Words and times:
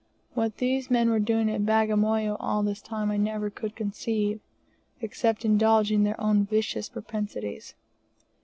What 0.33 0.57
these 0.57 0.89
men 0.89 1.11
were 1.11 1.19
doing 1.19 1.47
at 1.51 1.63
Bagamoyo 1.63 2.35
all 2.39 2.63
this 2.63 2.81
time 2.81 3.11
I 3.11 3.17
never 3.17 3.51
could 3.51 3.75
conceive, 3.75 4.39
except 4.99 5.45
indulging 5.45 6.05
their 6.05 6.19
own 6.19 6.43
vicious 6.43 6.89
propensities. 6.89 7.75